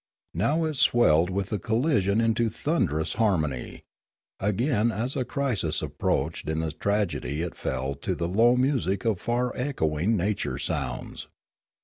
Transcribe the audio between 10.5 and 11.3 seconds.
sounds.